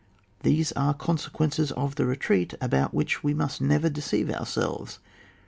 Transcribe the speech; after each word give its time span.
These 0.41 0.71
are 0.71 0.95
consequences 0.95 1.71
of 1.73 1.93
the 1.93 2.07
retreat 2.07 2.55
about 2.59 2.91
which 2.91 3.23
we 3.23 3.35
must 3.35 3.61
never 3.61 3.87
deceive 3.87 4.31
ourselves. 4.31 4.97